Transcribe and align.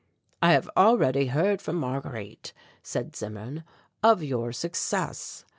"I 0.41 0.53
have 0.53 0.67
already 0.75 1.27
heard 1.27 1.61
from 1.61 1.75
Marguerite," 1.75 2.53
said 2.81 3.15
Zimmern, 3.15 3.63
"of 4.01 4.23
your 4.23 4.51
success." 4.51 5.45